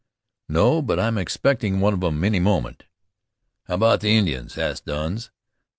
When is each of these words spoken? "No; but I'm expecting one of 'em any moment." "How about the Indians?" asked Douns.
"No; 0.49 0.81
but 0.81 0.99
I'm 0.99 1.19
expecting 1.19 1.79
one 1.79 1.93
of 1.93 2.03
'em 2.03 2.23
any 2.23 2.39
moment." 2.39 2.85
"How 3.65 3.75
about 3.75 3.99
the 4.01 4.17
Indians?" 4.17 4.57
asked 4.57 4.87
Douns. 4.87 5.29